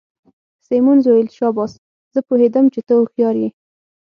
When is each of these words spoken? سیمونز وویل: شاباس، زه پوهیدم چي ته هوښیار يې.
سیمونز 0.67 1.03
وویل: 1.07 1.29
شاباس، 1.37 1.71
زه 2.13 2.19
پوهیدم 2.27 2.65
چي 2.73 2.81
ته 2.87 2.93
هوښیار 2.97 3.35
يې. 3.43 3.49